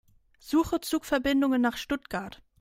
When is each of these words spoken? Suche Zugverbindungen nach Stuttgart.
Suche 0.39 0.79
Zugverbindungen 0.81 1.61
nach 1.61 1.77
Stuttgart. 1.77 2.41